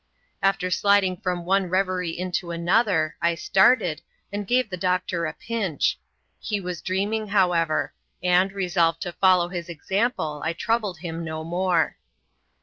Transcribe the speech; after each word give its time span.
After 0.41 0.71
sliding 0.71 1.17
from 1.17 1.45
one 1.45 1.67
revery 1.69 2.09
into 2.09 2.49
another, 2.49 3.17
I 3.21 3.35
started^ 3.35 3.99
and 4.33 4.47
gawe 4.47 4.63
the 4.67 4.75
doctor 4.75 5.27
a 5.27 5.33
pinch. 5.33 5.99
He 6.39 6.59
was 6.59 6.81
dreaming, 6.81 7.27
however; 7.27 7.93
and, 8.23 8.49
aoaolved 8.51 8.97
to 9.01 9.13
foUow 9.13 9.53
his 9.53 9.69
example, 9.69 10.41
I 10.43 10.53
troubled 10.53 10.97
him 11.01 11.23
no 11.23 11.43
more. 11.43 11.97